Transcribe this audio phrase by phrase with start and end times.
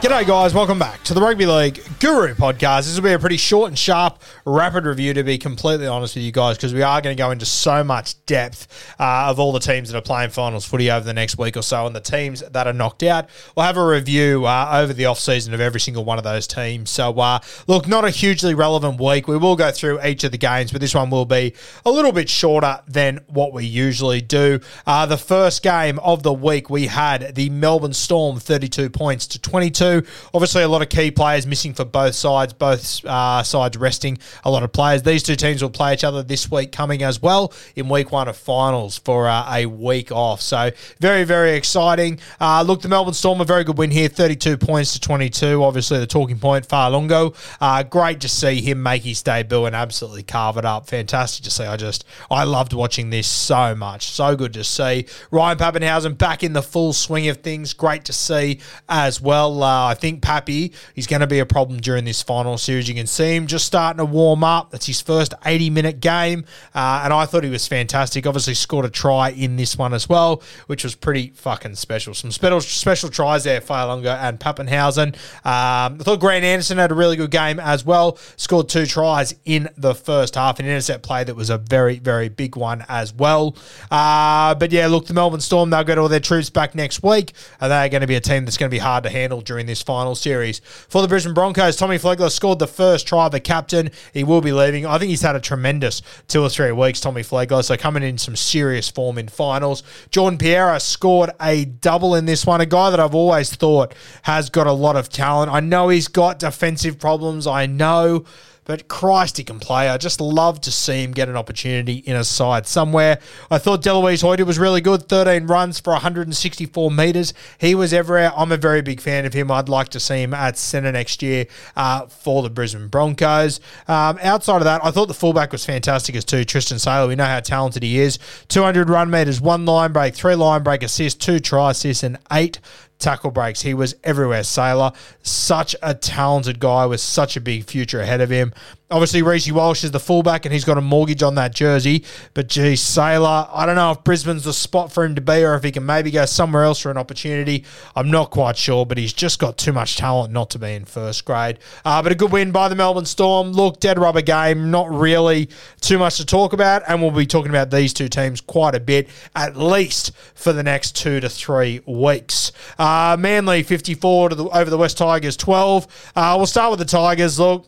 [0.00, 0.54] G'day, guys.
[0.54, 2.84] Welcome back to the Rugby League Guru podcast.
[2.84, 6.22] This will be a pretty short and sharp, rapid review, to be completely honest with
[6.22, 9.50] you guys, because we are going to go into so much depth uh, of all
[9.50, 12.00] the teams that are playing finals footy over the next week or so and the
[12.00, 13.28] teams that are knocked out.
[13.56, 16.88] We'll have a review uh, over the off-season of every single one of those teams.
[16.88, 19.26] So, uh, look, not a hugely relevant week.
[19.26, 21.54] We will go through each of the games, but this one will be
[21.84, 24.60] a little bit shorter than what we usually do.
[24.86, 29.40] Uh, the first game of the week, we had the Melbourne Storm 32 points to
[29.40, 30.04] 22.
[30.32, 34.50] Obviously, a lot of key players missing for both sides, both uh, sides resting a
[34.50, 35.02] lot of players.
[35.02, 38.28] These two teams will play each other this week coming as well in week one
[38.28, 40.40] of finals for uh, a week off.
[40.40, 42.18] So, very, very exciting.
[42.40, 45.62] Uh, look, the Melbourne Storm, a very good win here 32 points to 22.
[45.62, 47.34] Obviously, the talking point, Faalogo.
[47.60, 50.88] Uh, great to see him make his debut and absolutely carve it up.
[50.88, 51.64] Fantastic to see.
[51.64, 54.10] I just, I loved watching this so much.
[54.10, 55.06] So good to see.
[55.30, 57.72] Ryan Papenhuyzen back in the full swing of things.
[57.72, 59.62] Great to see as well.
[59.62, 62.88] Uh, I think Pappy is going to be a problem during this final series.
[62.88, 64.70] You can see him just starting to warm up.
[64.70, 66.44] That's his first 80 minute game.
[66.74, 68.26] Uh, and I thought he was fantastic.
[68.26, 72.14] Obviously, scored a try in this one as well, which was pretty fucking special.
[72.14, 75.14] Some special special tries there, Faalogo and Papenhuyzen.
[75.44, 78.18] Um, I thought Grant Anderson had a really good game as well.
[78.36, 80.58] Scored two tries in the first half.
[80.58, 83.56] An intercept play that was a very, very big one as well.
[83.90, 87.32] Uh, but yeah, look, the Melbourne Storm, they'll get all their troops back next week.
[87.60, 89.66] And they're going to be a team that's going to be hard to handle during
[89.66, 90.60] this final series.
[90.88, 93.90] For the Brisbane Broncos, Tommy Flegler scored the first try, the captain.
[94.12, 94.86] He will be leaving.
[94.86, 97.64] I think he's had a tremendous two or three weeks, Tommy Flegler.
[97.64, 99.82] So coming in some serious form in finals.
[100.10, 102.60] Jordan Pereira scored a double in this one.
[102.60, 105.52] A guy that I've always thought has got a lot of talent.
[105.52, 107.46] I know he's got defensive problems.
[107.46, 108.24] I know.
[108.68, 109.88] But Christ, he can play.
[109.88, 113.18] I just love to see him get an opportunity in a side somewhere.
[113.50, 115.08] I thought Delouise Hoeter was really good.
[115.08, 117.32] 13 runs for 164 metres.
[117.56, 118.30] He was everywhere.
[118.36, 119.50] I'm a very big fan of him.
[119.50, 121.46] I'd like to see him at centre next year
[121.76, 123.58] uh, for the Brisbane Broncos.
[123.88, 126.44] Um, outside of that, I thought the fullback was fantastic as too.
[126.44, 127.08] Tristan Sailor.
[127.08, 128.18] We know how talented he is.
[128.48, 132.60] 200 run metres, one line break, three line break assists, two try assists, and eight
[132.98, 133.62] tackle breaks.
[133.62, 134.42] He was everywhere.
[134.44, 134.92] Sailor,
[135.22, 138.52] such a talented guy with such a big future ahead of him.
[138.90, 142.04] Obviously, Reece Walsh is the fullback and he's got a mortgage on that jersey.
[142.32, 145.54] But geez, Sailor, I don't know if Brisbane's the spot for him to be or
[145.56, 147.66] if he can maybe go somewhere else for an opportunity.
[147.94, 150.86] I'm not quite sure, but he's just got too much talent not to be in
[150.86, 151.58] first grade.
[151.84, 153.52] Uh, but a good win by the Melbourne Storm.
[153.52, 155.50] Look, dead rubber game, not really
[155.82, 156.82] too much to talk about.
[156.88, 160.62] And we'll be talking about these two teams quite a bit, at least for the
[160.62, 162.52] next two to three weeks.
[162.78, 166.12] Uh, Manly 54 to the, over the West Tigers 12.
[166.16, 167.38] Uh, we'll start with the Tigers.
[167.38, 167.66] Look,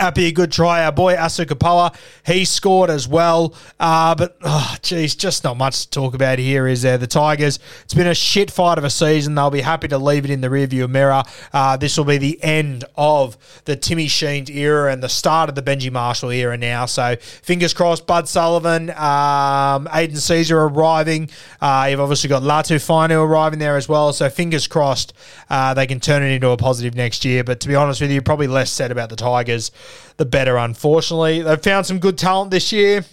[0.00, 0.84] Happy a good try.
[0.84, 1.92] Our boy Asu Kepaoa,
[2.24, 3.52] he scored as well.
[3.80, 6.98] Uh, but, oh, geez, just not much to talk about here, is there?
[6.98, 9.34] The Tigers, it's been a shit fight of a season.
[9.34, 11.24] They'll be happy to leave it in the rearview mirror.
[11.52, 15.56] Uh, this will be the end of the Timmy Sheens era and the start of
[15.56, 16.86] the Benji Marshall era now.
[16.86, 21.28] So, fingers crossed, Bud Sullivan, um, Aidan Sezer arriving.
[21.60, 24.12] Uh, you've obviously got Latu Fainu arriving there as well.
[24.12, 25.12] So, fingers crossed
[25.50, 27.42] uh, they can turn it into a positive next year.
[27.42, 29.72] But to be honest with you, probably less said about the Tigers
[30.16, 31.42] the better, unfortunately.
[31.42, 33.04] They've found some good talent this year.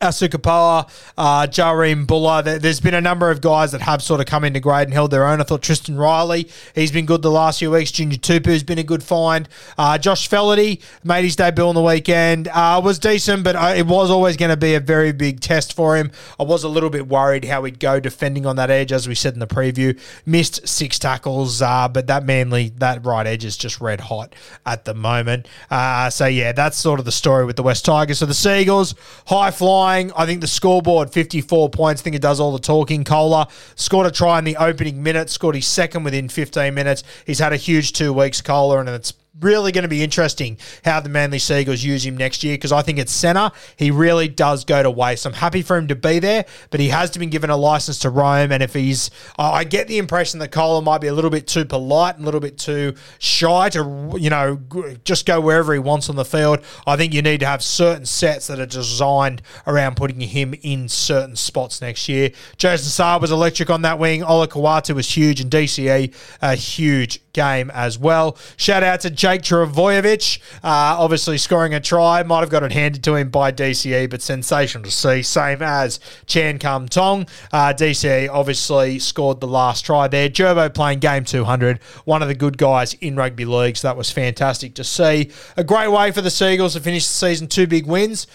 [0.00, 2.42] Asu Kepaoa, uh, Jahream Bula.
[2.42, 4.92] There, has been a number of guys that have sort of come into grade and
[4.94, 5.40] held their own.
[5.40, 7.90] I thought Tristan Riley, he's been good the last few weeks.
[7.90, 9.48] Junior Tupou's been a good find.
[9.76, 12.46] Uh, Josh Feledy made his debut on the weekend.
[12.48, 15.74] Uh, was decent, but uh, it was always going to be a very big test
[15.74, 16.12] for him.
[16.38, 19.16] I was a little bit worried how he'd go defending on that edge, as we
[19.16, 19.98] said in the preview.
[20.24, 24.84] Missed six tackles, uh, but that Manly, that right edge is just red hot at
[24.84, 25.48] the moment.
[25.72, 28.18] Uh, so, yeah, that's sort of the story with the West Tigers.
[28.18, 28.94] So the Seagulls,
[29.26, 30.12] high flying flying.
[30.14, 32.02] I think the scoreboard, 54 points.
[32.02, 33.04] I think it does all the talking.
[33.04, 37.02] Koula scored a try in the opening minute, scored his second within 15 minutes.
[37.26, 41.00] He's had a huge two weeks, Koula, and it's really going to be interesting how
[41.00, 44.64] the Manly Seagulls use him next year because I think at centre, he really does
[44.64, 45.26] go to waste.
[45.26, 47.98] I'm happy for him to be there, but he has to be given a license
[48.00, 48.52] to roam.
[48.52, 51.64] And if he's, I get the impression that Koula might be a little bit too
[51.64, 54.60] polite and a little bit too shy to, you know,
[55.04, 56.64] just go wherever he wants on the field.
[56.86, 60.88] I think you need to have certain sets that are designed around putting him in
[60.88, 62.30] certain spots next year.
[62.56, 64.22] Jason Saab was electric on that wing.
[64.22, 68.36] Olakau'atu was huge, and DCE a huge game as well.
[68.56, 72.20] Shout out to Jake Trbojevic, uh, obviously scoring a try.
[72.24, 75.22] Might have got it handed to him by DCE, but sensational to see.
[75.22, 77.28] Same as Chan Kum Tong.
[77.52, 80.28] Uh, DCE obviously scored the last try there.
[80.28, 84.10] Gerbo playing game 200, one of the good guys in rugby league, so that was
[84.10, 85.30] fantastic to see.
[85.56, 88.26] A great way for the Seagulls to finish the season, two big wins.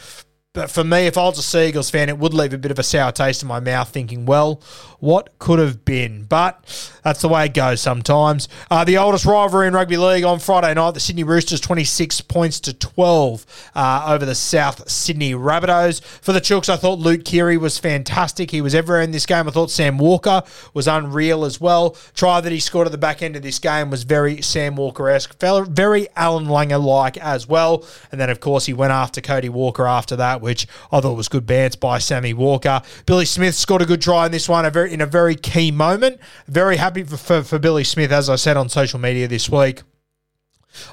[0.54, 2.78] But for me, if I was a Seagulls fan, it would leave a bit of
[2.78, 4.62] a sour taste in my mouth thinking, well,
[5.00, 6.26] what could have been?
[6.26, 6.64] But
[7.04, 8.48] that's the way it goes sometimes.
[8.70, 12.60] Uh, the oldest rivalry in rugby league on Friday night, the Sydney Roosters 26 points
[12.62, 16.04] to 12 uh, over the South Sydney Rabbitohs.
[16.04, 18.52] For the Chooks, I thought Luke Keary was fantastic.
[18.52, 19.48] He was everywhere in this game.
[19.48, 20.44] I thought Sam Walker
[20.76, 21.98] was unreal as well.
[22.14, 25.10] Try that he scored at the back end of this game was very Sam Walker
[25.10, 27.84] esque, very Allan Langer like as well.
[28.12, 31.28] And then, of course, he went after Cody Walker after that, which I thought was
[31.28, 32.82] good bants by Sammy Walker.
[33.08, 35.72] Billy Smith scored a good try in this one, a very in a very key
[35.72, 36.20] moment.
[36.48, 39.82] Very happy for, for, for Billy Smith, as I said on social media this week.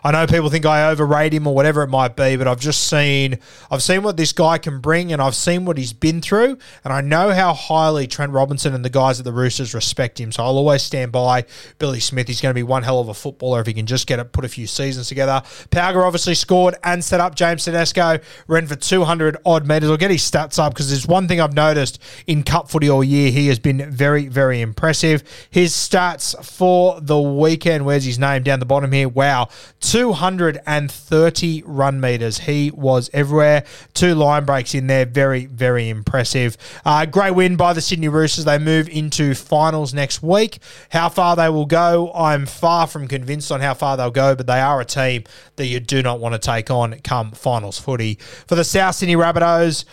[0.02, 2.88] I know people think I overrate him or whatever it might be, but I've just
[2.88, 3.38] seen
[3.70, 6.92] I've seen what this guy can bring and I've seen what he's been through and
[6.92, 10.32] I know how highly Trent Robinson and the guys at the Roosters respect him.
[10.32, 11.44] So I'll always stand by
[11.78, 12.28] Billy Smith.
[12.28, 14.32] He's going to be one hell of a footballer if he can just get it
[14.32, 15.42] put a few seasons together.
[15.70, 19.90] Pauga obviously scored and set up James Tedesco, ran for 200 odd metres.
[19.90, 23.04] I'll get his stats up because there's one thing I've noticed in cup footy all
[23.04, 23.30] year.
[23.30, 25.22] He has been very, very impressive.
[25.50, 29.08] His stats for the weekend, where's his name down the bottom here?
[29.08, 29.48] Wow.
[29.80, 32.38] 230 run meters.
[32.38, 33.64] He was everywhere.
[33.94, 35.06] Two line breaks in there.
[35.06, 36.56] Very, very impressive.
[36.84, 38.44] Uh, great win by the Sydney Roosters.
[38.44, 40.58] They move into finals next week.
[40.90, 44.46] How far they will go, I'm far from convinced on how far they'll go, but
[44.46, 45.24] they are a team
[45.56, 48.16] that you do not want to take on come finals footy.
[48.46, 49.84] For the South Sydney Rabbitohs,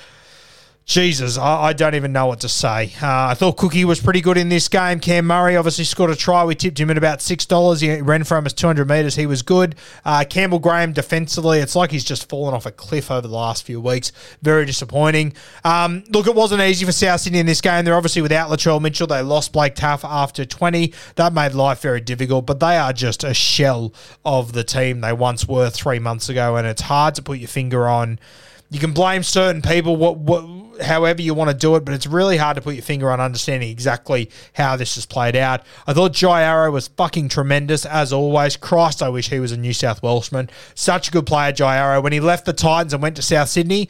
[0.87, 2.93] Jesus, I, I, don't even know what to say.
[3.01, 5.01] Uh, I thought Cookie was pretty good in this game.
[5.01, 6.45] Cam Murray obviously scored a try.
[6.45, 7.81] We tipped him at about $6.
[7.81, 9.13] He ran for almost 200 metres.
[9.13, 9.75] He was good.
[10.05, 13.65] Uh, Campbell Graham defensively, it's like he's just fallen off a cliff over the last
[13.65, 14.13] few weeks.
[14.41, 15.33] Very disappointing.
[15.65, 17.83] Um, look, it wasn't easy for South Sydney in this game.
[17.83, 19.07] They're obviously without Latrell Mitchell.
[19.07, 20.93] They lost Blake Taaffe after 20.
[21.15, 23.93] That made life very difficult, but they are just a shell
[24.23, 27.49] of the team they once were three months ago, and it's hard to put your
[27.49, 28.19] finger on.
[28.69, 30.45] You can blame certain people, what, what
[30.81, 33.19] however you want to do it, but it's really hard to put your finger on
[33.19, 35.61] understanding exactly how this has played out.
[35.85, 38.57] I thought Jai Arrow was fucking tremendous as always.
[38.57, 40.49] Christ, I wish he was a New South Welshman.
[40.75, 42.01] Such a good player, Jai Arrow.
[42.01, 43.89] When he left the Titans and went to South Sydney,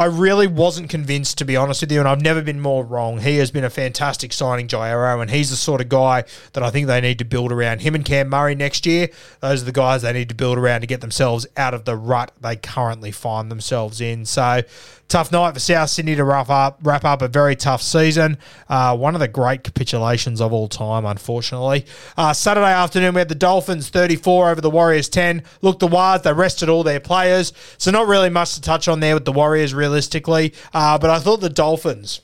[0.00, 3.20] I really wasn't convinced, to be honest with you, and I've never been more wrong.
[3.20, 6.70] He has been a fantastic signing, Jairo, and he's the sort of guy that I
[6.70, 7.82] think they need to build around.
[7.82, 10.80] Him and Cam Murray next year, those are the guys they need to build around
[10.80, 14.24] to get themselves out of the rut they currently find themselves in.
[14.24, 14.62] So,
[15.10, 18.38] tough night for South Sydney to wrap up wrap up a very tough season.
[18.68, 21.84] Uh, one of the great capitulations of all time, unfortunately.
[22.16, 25.42] Uh, Saturday afternoon, we had the Dolphins 34 over the Warriors 10.
[25.60, 29.00] Look, the Wires, they rested all their players, so not really much to touch on
[29.00, 30.54] there with the Warriors realistically.
[30.72, 32.20] Uh, but I thought the Dolphins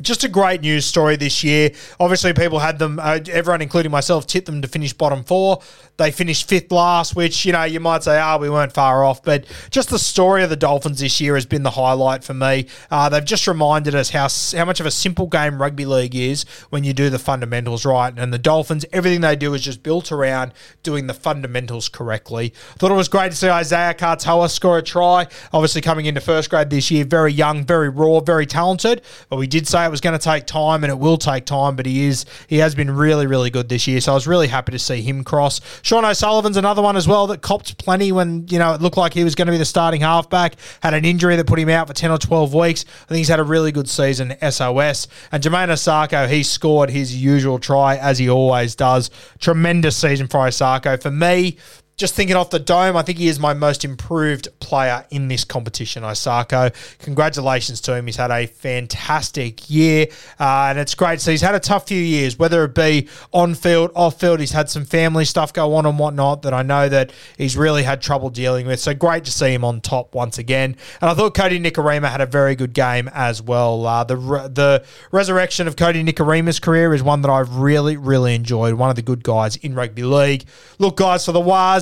[0.00, 1.70] just a great news story this year.
[2.00, 5.60] Obviously, people had them, uh, everyone, including myself, tipped them to finish bottom four.
[5.96, 9.04] They finished fifth last, which, you know, you might say, ah, oh, we weren't far
[9.04, 9.22] off.
[9.22, 12.66] But just the story of the Dolphins this year has been the highlight for me.
[12.90, 14.26] Uh, they've just reminded us how,
[14.58, 18.12] how much of a simple game rugby league is when you do the fundamentals right.
[18.16, 22.52] And the Dolphins, everything they do is just built around doing the fundamentals correctly.
[22.78, 25.28] Thought it was great to see Isaiah Katoa score a try.
[25.52, 29.02] Obviously, coming into first grade this year, very young, very raw, very talented.
[29.28, 31.44] But we did say say it was going to take time, and it will take
[31.44, 34.00] time, but he is he has been really really good this year.
[34.00, 35.60] So I was really happy to see him cross.
[35.82, 39.14] Sean O'Sullivan's another one as well that copped plenty when you know it looked like
[39.14, 40.56] he was going to be the starting halfback.
[40.82, 42.84] Had an injury that put him out for ten or twelve weeks.
[43.04, 44.34] I think he's had a really good season.
[44.40, 49.10] SOS and Jamayne Isaako, he scored his usual try as he always does.
[49.38, 51.00] Tremendous season for Isaako.
[51.00, 51.58] For me,
[51.96, 55.44] just thinking off the dome, I think he is my most improved player in this
[55.44, 56.74] competition, Isaako.
[56.98, 58.06] Congratulations to him.
[58.06, 60.06] He's had a fantastic year,
[60.40, 61.20] uh, and it's great.
[61.20, 64.40] So he's had a tough few years, whether it be on field, off field.
[64.40, 67.84] He's had some family stuff go on and whatnot that I know that he's really
[67.84, 68.80] had trouble dealing with.
[68.80, 70.76] So great to see him on top once again.
[71.00, 73.86] And I thought Cody Nikorima had a very good game as well.
[73.86, 78.74] Uh, the the resurrection of Cody Nikorima's career is one that I've really, really enjoyed.
[78.74, 80.44] One of the good guys in rugby league.
[80.78, 81.40] Look, guys, for the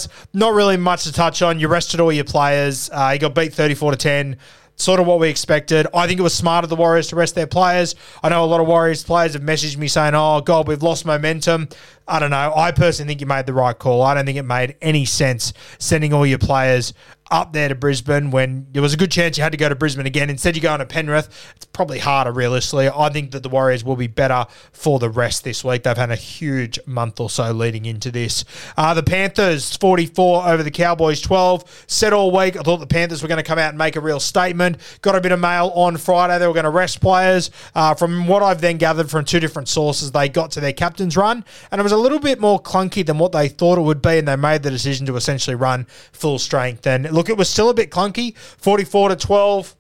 [0.09, 1.61] Wars not really much to touch on.
[1.61, 2.90] You rested all your players.
[2.90, 4.37] Uh, you got beat 34 to 10
[4.76, 5.87] sort of what we expected.
[5.94, 7.94] I think it was smart of the Warriors to rest their players.
[8.23, 11.04] I know a lot of Warriors players have messaged me saying, oh, God, we've lost
[11.04, 11.68] momentum.
[12.12, 12.52] I don't know.
[12.54, 14.02] I personally think you made the right call.
[14.02, 16.92] I don't think it made any sense sending all your players
[17.33, 19.75] up there to Brisbane when there was a good chance you had to go to
[19.75, 20.28] Brisbane again.
[20.28, 21.52] Instead, you're going to Penrith.
[21.57, 22.90] It's probably harder, realistically.
[22.90, 25.85] I think that the Warriors will be better for the rest this week.
[25.85, 28.45] They've had a huge month or so leading into this.
[28.76, 31.85] Uh, the Panthers, 44 over the Cowboys, 12.
[31.87, 34.00] Said all week, I thought the Panthers were going to come out and make a
[34.00, 34.76] real statement.
[35.00, 36.38] Got a bit of mail on Friday.
[36.38, 37.50] They were going to rest players.
[37.75, 41.16] Uh, from what I've then gathered from two different sources, they got to their captain's
[41.16, 44.02] run, and it was a little bit more clunky than what they thought it would
[44.02, 46.87] be, and they made the decision to essentially run full strength.
[46.87, 49.76] And look, it was still a bit clunky, 44 to 12.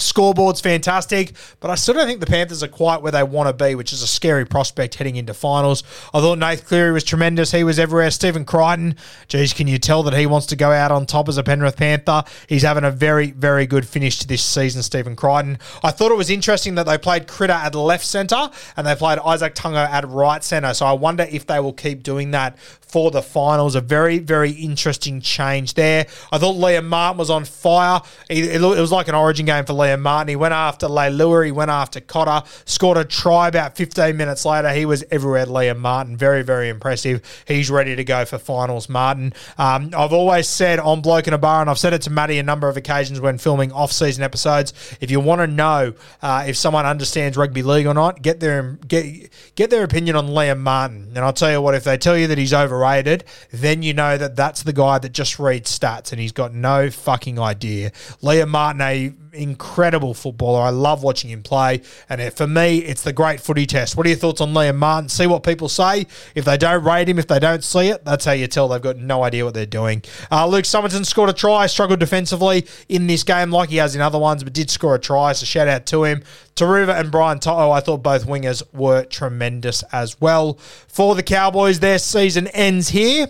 [0.00, 3.64] Scoreboard's fantastic, but I still don't think the Panthers are quite where they want to
[3.64, 5.82] be, which is a scary prospect heading into finals.
[6.12, 7.52] I thought Nath Cleary was tremendous.
[7.52, 8.10] He was everywhere.
[8.10, 8.96] Stephen Crichton,
[9.28, 11.76] geez, can you tell that he wants to go out on top as a Penrith
[11.76, 12.24] Panther?
[12.48, 15.58] He's having a very, very good finish to this season, Stephen Crichton.
[15.82, 19.18] I thought it was interesting that they played Critter at left centre and they played
[19.18, 20.74] Izack Tago at right centre.
[20.74, 22.56] So I wonder if they will keep doing that
[22.90, 23.74] for the finals.
[23.74, 26.06] A very, very interesting change there.
[26.32, 28.00] I thought Liam Martin was on fire.
[28.28, 30.28] It was like an origin game for Liam Martin.
[30.28, 31.46] He went after Leilua.
[31.46, 32.46] He went after Cotter.
[32.64, 34.70] Scored a try about 15 minutes later.
[34.72, 36.16] He was everywhere, Liam Martin.
[36.16, 37.22] Very, very impressive.
[37.46, 39.32] He's ready to go for finals, Martin.
[39.58, 42.38] Um, I've always said on Bloke in a Bar, and I've said it to Matty
[42.38, 46.56] a number of occasions when filming off-season episodes, if you want to know uh, if
[46.56, 51.12] someone understands rugby league or not, get their, get, get their opinion on Liam Martin.
[51.14, 54.16] And I'll tell you what, if they tell you that he's overrated, then you know
[54.16, 57.90] that that's the guy that just reads stats and he's got no fucking idea.
[58.22, 60.60] Liam Martin, a incredible footballer.
[60.60, 61.82] I love watching him play.
[62.08, 63.96] And for me, it's the great footy test.
[63.96, 65.08] What are your thoughts on Liam Martin?
[65.08, 66.06] See what people say.
[66.34, 68.80] If they don't rate him, if they don't see it, that's how you tell they've
[68.80, 70.02] got no idea what they're doing.
[70.30, 74.00] Uh, Luke Sommerton scored a try, struggled defensively in this game like he has in
[74.00, 75.32] other ones, but did score a try.
[75.32, 76.22] So shout out to him.
[76.56, 80.54] Turuva and Brian To'o, I thought both wingers were tremendous as well.
[80.88, 83.28] For the Cowboys, their season ends here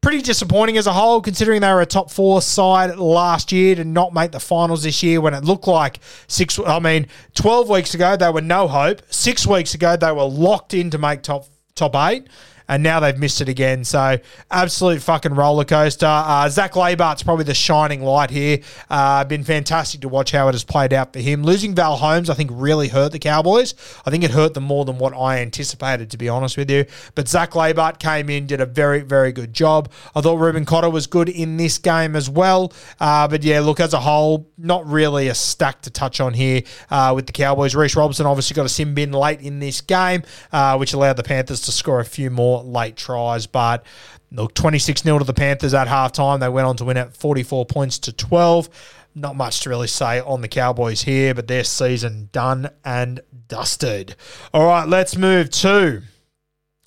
[0.00, 3.84] pretty disappointing as a whole, considering they were a top four side last year to
[3.84, 6.58] not make the finals this year when it looked like six.
[6.58, 9.02] I mean, 12 weeks ago, they were no hope.
[9.10, 12.28] Six weeks ago, they were locked in to make top top eight
[12.70, 13.82] and now they've missed it again.
[13.84, 16.06] So absolute fucking roller coaster.
[16.06, 18.60] Uh, Zac Laybutt's probably the shining light here.
[18.88, 21.42] Uh, been fantastic to watch how it has played out for him.
[21.42, 23.74] Losing Val Holmes, I think, really hurt the Cowboys.
[24.06, 26.84] I think it hurt them more than what I anticipated, to be honest with you.
[27.16, 29.90] But Zach Labart came in, did a very, very good job.
[30.14, 32.72] I thought Reuben Cotter was good in this game as well.
[33.00, 36.62] Uh, but yeah, look, as a whole, not really a stack to touch on here
[36.88, 37.74] uh, with the Cowboys.
[37.74, 40.22] Reece Robson obviously got a sim bin late in this game,
[40.52, 43.46] uh, which allowed the Panthers to score a few more late tries.
[43.46, 43.84] But
[44.32, 46.40] look, 26 0 to the Panthers at halftime.
[46.40, 48.68] They went on to win it 44 points to 12.
[49.14, 54.14] Not much to really say on the Cowboys here, but their season done and dusted.
[54.54, 56.02] All right, let's move to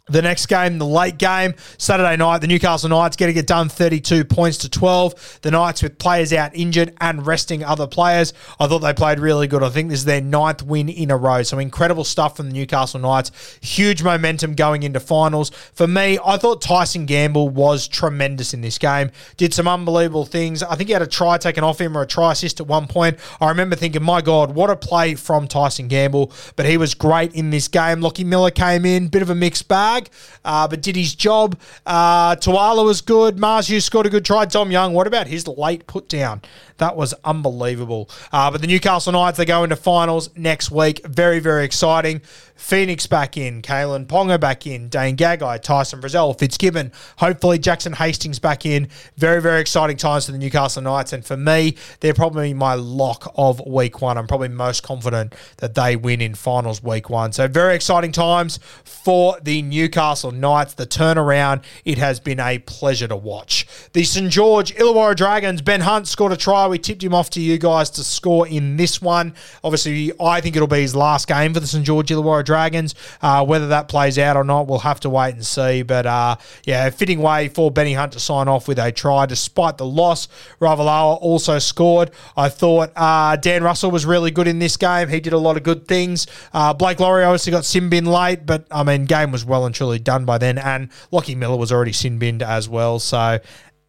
[0.08, 4.26] the next game, the late game, Saturday night, the Newcastle Knights getting it done 32
[4.26, 5.40] points to 12.
[5.42, 8.34] The Knights with players out injured and resting other players.
[8.60, 9.64] I thought they played really good.
[9.64, 11.42] I think this is their ninth win in a row.
[11.44, 13.32] So incredible stuff from the Newcastle Knights.
[13.62, 15.52] Huge momentum going into finals.
[15.74, 19.10] For me, I thought Tyson Gamble was tremendous in this game.
[19.38, 20.64] Did some unbelievable things.
[20.64, 22.88] I think he had a try taken off him or a try assist at one
[22.88, 23.20] point.
[23.40, 26.34] I remember thinking, my God, what a play from Tyson Gamble.
[26.58, 28.02] But he was great in this game.
[28.02, 30.10] Lockie Miller came in, bit of a mixed bag bag,
[30.46, 31.60] uh, but did his job.
[31.86, 33.40] Uh, Tuala was good.
[33.66, 34.46] Hughes scored a good try.
[34.46, 36.42] Tom Young, what about his late put down?
[36.78, 38.10] That was unbelievable.
[38.32, 41.06] Uh, but the Newcastle Knights, they go into finals next week.
[41.06, 42.22] Very, very exciting.
[42.56, 48.40] Phoenix back in, Kalyn Ponga back in, Dane Gagai, Tyson Frizell, Fitzgibbon, hopefully Jackson Hastings
[48.40, 48.88] back in.
[49.18, 51.14] Very, very exciting times for the Newcastle Knights.
[51.14, 54.18] And for me, they're probably my lock of week one.
[54.18, 57.32] I'm probably most confident that they win in finals week one.
[57.32, 60.74] So very exciting times for the Newcastle Knights.
[60.74, 63.68] The turnaround, it has been a pleasure to watch.
[63.94, 64.32] The St.
[64.32, 66.68] George Illawarra Dragons, Ben Hunt scored a try.
[66.68, 69.34] We tipped him off to you guys to score in this one.
[69.64, 71.86] Obviously, I think it'll be his last game for the St.
[71.86, 72.96] George Illawarra Dragons.
[73.22, 75.82] Uh, whether that plays out or not, we'll have to wait and see.
[75.84, 76.36] But uh,
[76.66, 80.28] yeah, fitting way for Benny Hunt to sign off with a try despite the loss.
[80.60, 82.12] Ravalawa also scored.
[82.38, 85.10] I thought uh, Dan Russell was really good in this game.
[85.10, 86.28] He did a lot of good things.
[86.54, 89.74] Uh, Blake Lawrie obviously got sin bin late, but I mean, game was well and
[89.74, 90.58] truly done by then.
[90.58, 93.00] And Lockie Miller was already sin binned as well.
[93.00, 93.40] So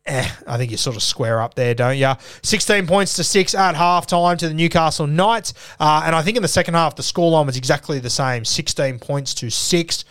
[0.07, 2.13] Eh, I think you sort of square up there, don't you?
[2.43, 5.55] 16 points to six at halftime to the Newcastle Knights.
[5.81, 8.99] Uh, and I think in the second half, the scoreline was exactly the same 16
[8.99, 10.05] points to six.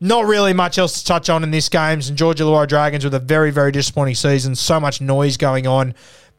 [0.00, 2.02] Not really much else to touch on in this game.
[2.02, 2.16] St.
[2.16, 4.54] Georgia Illawarra Dragons with a very, very disappointing season.
[4.54, 5.94] So much noise going on.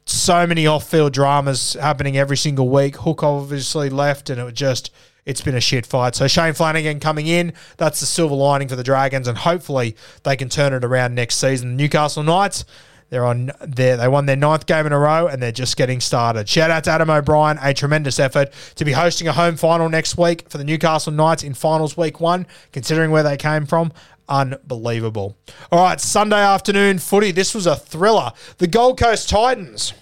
[0.06, 2.96] So many off field dramas happening every single week.
[2.98, 4.92] Hook obviously left, and it was just
[5.26, 6.16] it's been a shit fight.
[6.16, 10.36] So Shane Flanagan coming in, that's the silver lining for the Dragons, and hopefully they
[10.36, 11.76] can turn it around next season.
[11.76, 12.66] Newcastle Knights,
[13.10, 13.98] they're on there.
[13.98, 16.48] They won their ninth game in a row, and they're just getting started.
[16.48, 20.18] Shout out to Adam O'Brien, a tremendous effort to be hosting a home final next
[20.18, 22.46] week for the Newcastle Knights in finals week one.
[22.72, 23.92] Considering where they came from,
[24.28, 25.38] unbelievable.
[25.72, 27.32] All right, Sunday afternoon footy.
[27.32, 28.32] This was a thriller.
[28.58, 29.94] The Gold Coast Titans.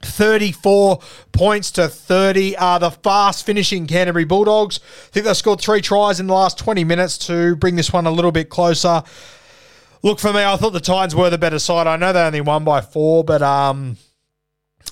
[0.00, 1.00] 34
[1.32, 4.78] points to 30 are the fast finishing Canterbury Bulldogs.
[4.78, 8.06] I think they scored three tries in the last 20 minutes to bring this one
[8.06, 9.02] a little bit closer.
[10.02, 11.86] Look, for me, I thought the Titans were the better side.
[11.86, 13.96] I know they only won by four, but um,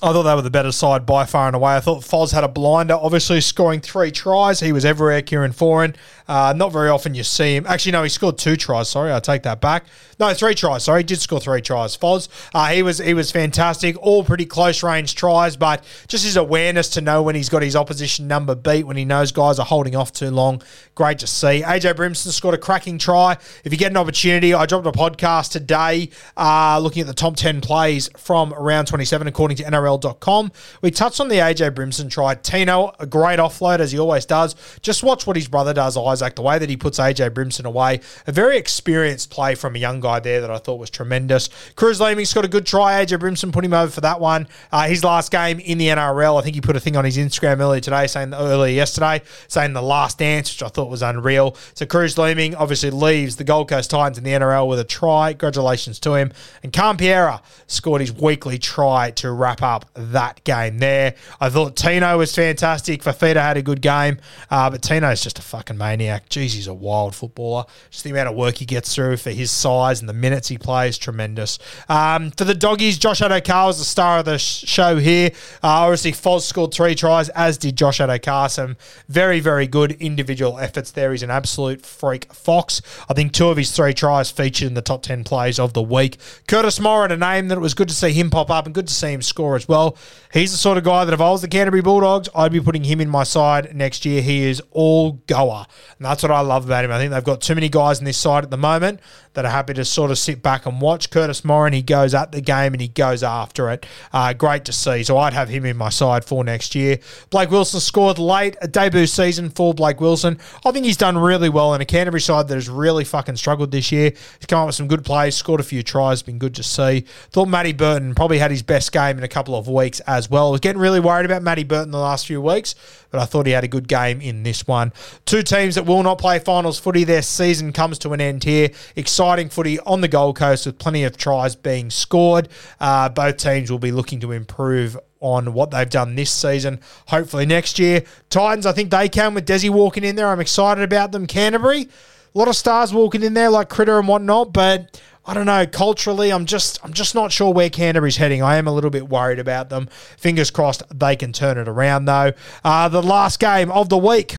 [0.03, 1.75] I thought they were the better side by far and away.
[1.75, 4.59] I thought Foz had a blinder, obviously scoring three tries.
[4.59, 5.95] He was everywhere, Kieran Foran.
[6.27, 7.65] Uh, not very often you see him.
[7.65, 8.89] Actually, no, he scored two tries.
[8.89, 9.85] Sorry, I take that back.
[10.19, 10.83] No, three tries.
[10.83, 11.95] Sorry, he did score three tries.
[11.95, 13.95] Foz, uh, he was he was fantastic.
[14.01, 17.75] All pretty close range tries, but just his awareness to know when he's got his
[17.75, 20.61] opposition number beat, when he knows guys are holding off too long.
[20.95, 21.61] Great to see.
[21.61, 23.37] AJ Brimson scored a cracking try.
[23.63, 27.35] If you get an opportunity, I dropped a podcast today uh, looking at the top
[27.35, 30.51] ten plays from round twenty seven according to NRL.com.
[30.81, 32.35] We touched on the AJ Brimson try.
[32.35, 34.55] Tino, a great offload as he always does.
[34.81, 36.35] Just watch what his brother does, Isaac.
[36.35, 39.99] The way that he puts AJ Brimson away, a very experienced play from a young
[39.99, 41.49] guy there that I thought was tremendous.
[41.75, 43.03] Kruise Leeming's got a good try.
[43.03, 44.47] AJ Brimson put him over for that one.
[44.71, 47.17] Uh, his last game in the NRL, I think he put a thing on his
[47.17, 51.55] Instagram earlier today, saying earlier yesterday, saying the last dance, which I thought was unreal.
[51.73, 55.33] So Kruise Leeming obviously leaves the Gold Coast Titans in the NRL with a try.
[55.33, 56.31] Congratulations to him.
[56.63, 61.15] And Khan-Pereira scored his weekly try to wrap up that game there.
[61.39, 63.03] I thought Tino was fantastic.
[63.03, 64.17] Fifita had a good game,
[64.49, 66.29] uh, but Tino's just a fucking maniac.
[66.29, 67.65] Jeez, he's a wild footballer.
[67.89, 70.57] Just the amount of work he gets through for his size and the minutes he
[70.57, 71.59] plays, tremendous.
[71.89, 75.31] Um, for the doggies, Josh Addo-Carr was the star of the sh- show here.
[75.63, 78.49] Uh, obviously, Foz scored three tries, as did Josh Addo-Carr.
[78.49, 81.11] Some very, very good individual efforts there.
[81.11, 82.81] He's an absolute freak fox.
[83.09, 85.81] I think two of his three tries featured in the top 10 plays of the
[85.81, 86.17] week.
[86.47, 88.87] Curtis Moran, a name that it was good to see him pop up and good
[88.87, 89.97] to see him score as well.
[90.33, 92.83] He's the sort of guy that if I was the Canterbury Bulldogs, I'd be putting
[92.83, 94.21] him in my side next year.
[94.21, 95.65] He is all goer.
[95.97, 96.91] And that's what I love about him.
[96.91, 98.99] I think they've got too many guys in this side at the moment
[99.33, 101.09] that are happy to sort of sit back and watch.
[101.09, 103.85] Curtis Moran, he goes at the game and he goes after it.
[104.11, 105.03] Uh, great to see.
[105.03, 106.99] So I'd have him in my side for next year.
[107.29, 110.39] Blake Wilson scored late, a debut season for Blake Wilson.
[110.65, 113.71] I think he's done really well in a Canterbury side that has really fucking struggled
[113.71, 114.11] this year.
[114.11, 117.05] He's come up with some good plays, scored a few tries, been good to see.
[117.31, 120.49] Thought Matty Burton probably had his best game in a couple of weeks as well.
[120.49, 122.75] I was getting really worried about Matty Burton the last few weeks,
[123.09, 124.93] but I thought he had a good game in this one.
[125.25, 127.03] Two teams that will not play finals footy.
[127.03, 128.69] Their season comes to an end here.
[128.95, 132.49] Exciting footy on the Gold Coast with plenty of tries being scored.
[132.79, 136.79] Uh, both teams will be looking to improve on what they've done this season.
[137.07, 138.03] Hopefully next year.
[138.29, 140.27] Titans, I think they can with Desi walking in there.
[140.27, 141.25] I'm excited about them.
[141.25, 145.45] Canterbury, a lot of stars walking in there like Critter and whatnot, but I don't
[145.45, 145.67] know.
[145.67, 148.41] Culturally, I'm just I'm just not sure where Canterbury's heading.
[148.41, 149.87] I am a little bit worried about them.
[150.17, 152.31] Fingers crossed they can turn it around though.
[152.63, 154.35] Uh, the last game of the week.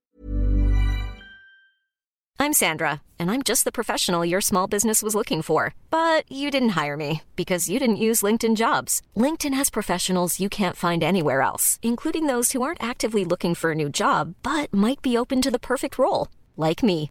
[2.40, 5.74] I'm Sandra, and I'm just the professional your small business was looking for.
[5.90, 9.03] But you didn't hire me because you didn't use LinkedIn Jobs.
[9.14, 13.72] LinkedIn has professionals you can't find anywhere else, including those who aren't actively looking for
[13.72, 17.11] a new job but might be open to the perfect role, like me.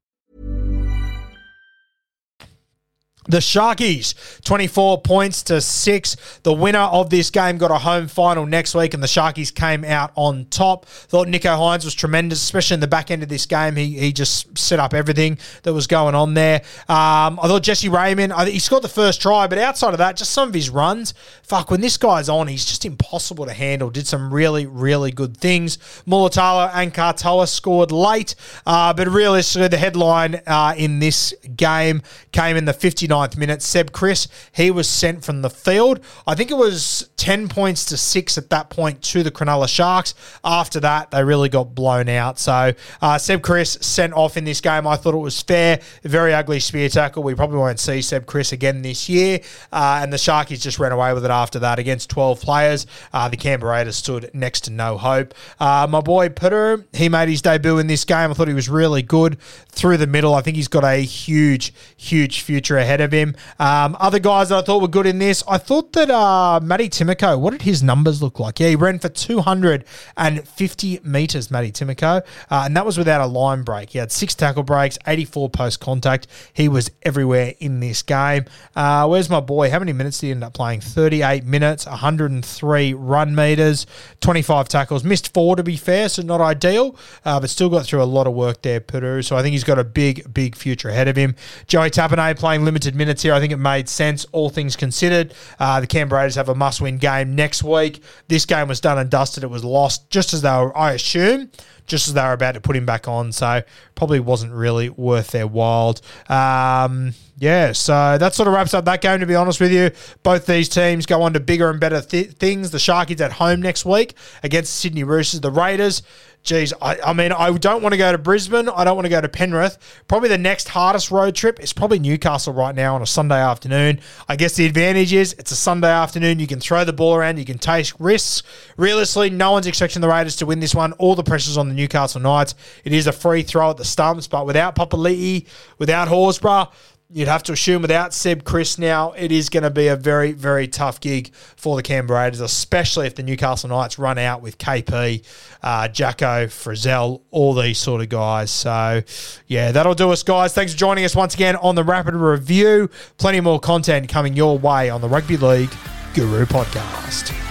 [3.27, 6.17] The Sharkies, 24 points to six.
[6.41, 9.85] The winner of this game got a home final next week, and the Sharkies came
[9.85, 10.87] out on top.
[10.87, 13.75] Thought Nicho Hynes was tremendous, especially in the back end of this game.
[13.75, 16.61] He, he just set up everything that was going on there.
[16.89, 20.17] Um, I thought Jesse Ramien, I, he scored the first try, but outside of that,
[20.17, 21.13] just some of his runs.
[21.43, 23.91] Fuck, when this guy's on, he's just impossible to handle.
[23.91, 25.77] Did some really, really good things.
[26.07, 28.33] Mulitalo and Katoa scored late,
[28.65, 32.73] uh, but realistically, the headline uh, in this game came in the
[33.11, 33.61] 59th minute.
[33.61, 35.99] Seb Kris, he was sent from the field.
[36.25, 40.13] I think it was 10 points to 6 at that point to the Cronulla Sharks.
[40.43, 42.39] After that, they really got blown out.
[42.39, 44.87] So uh, Seb Kris sent off in this game.
[44.87, 45.79] I thought it was fair.
[46.03, 47.23] Very ugly spear tackle.
[47.23, 49.41] We probably won't see Seb Kris again this year.
[49.71, 52.87] Uh, and the Sharkies just ran away with it after that against 12 players.
[53.13, 55.33] Uh, the Canberra Raiders stood next to no hope.
[55.59, 58.31] Uh, my boy Peter, he made his debut in this game.
[58.31, 60.33] I thought he was really good through the middle.
[60.33, 63.35] I think he's got a huge, huge future ahead of him.
[63.59, 66.89] Um, other guys that I thought were good in this, I thought that uh, Matty
[66.89, 68.59] Timoko, what did his numbers look like?
[68.59, 73.63] Yeah, he ran for 250 metres, Matty Timoko, uh, and that was without a line
[73.63, 73.91] break.
[73.91, 76.27] He had six tackle breaks, 84 post contact.
[76.53, 78.45] He was everywhere in this game.
[78.75, 79.69] Uh, where's my boy?
[79.69, 80.81] How many minutes did he end up playing?
[80.81, 83.85] 38 minutes, 103 run metres,
[84.21, 85.03] 25 tackles.
[85.03, 88.27] Missed four, to be fair, so not ideal, uh, but still got through a lot
[88.27, 89.21] of work there, Peru.
[89.21, 91.35] So I think he's got a big, big future ahead of him.
[91.67, 92.63] Joey Tapine playing
[92.95, 93.33] minutes here.
[93.33, 95.33] I think it made sense, all things considered.
[95.59, 98.03] Uh, the Canberra Raiders have a must win game next week.
[98.27, 99.43] This game was done and dusted.
[99.43, 101.51] It was lost just as they were, I assume,
[101.87, 103.31] just as they were about to put him back on.
[103.31, 103.61] So
[103.95, 105.95] probably wasn't really worth their while.
[106.29, 109.89] Um, yeah, so that sort of wraps up that game, to be honest with you.
[110.21, 112.69] Both these teams go on to bigger and better th- things.
[112.69, 115.41] The Sharkies at home next week against Sydney Roosters.
[115.41, 116.03] The Raiders,
[116.43, 118.69] geez, I, I mean, I don't want to go to Brisbane.
[118.69, 119.77] I don't want to go to Penrith.
[120.07, 123.99] Probably the next hardest road trip is probably Newcastle right now on a Sunday afternoon.
[124.27, 126.39] I guess the advantage is it's a Sunday afternoon.
[126.39, 127.37] You can throw the ball around.
[127.37, 128.43] You can take risks.
[128.77, 130.93] Realistically, no one's expecting the Raiders to win this one.
[130.93, 132.55] All the pressure's on the Newcastle Knights.
[132.83, 135.45] It is a free throw at the stumps, but without Papali'i,
[135.77, 136.69] without Horsburgh,
[137.13, 140.31] You'd have to assume without Seb Kris now, it is going to be a very,
[140.31, 144.57] very tough gig for the Canberra Raiders, especially if the Newcastle Knights run out with
[144.57, 145.21] KP,
[145.61, 148.49] uh, Jacko, Frizell, all these sort of guys.
[148.49, 149.01] So,
[149.47, 150.53] yeah, that'll do us, guys.
[150.53, 152.89] Thanks for joining us once again on the Rapid Review.
[153.17, 155.71] Plenty more content coming your way on the Rugby League
[156.13, 157.50] Guru podcast.